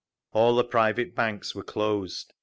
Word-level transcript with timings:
All 0.31 0.55
the 0.55 0.63
private 0.63 1.13
banks 1.13 1.53
were 1.53 1.61
closed. 1.61 2.33